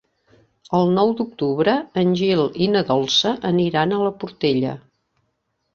El 0.77 0.93
nou 0.95 1.11
d'octubre 1.19 1.75
en 2.05 2.17
Gil 2.23 2.43
i 2.67 2.71
na 2.77 2.85
Dolça 2.91 3.35
aniran 3.53 3.95
a 3.95 4.03
la 4.09 4.13
Portella. 4.25 4.79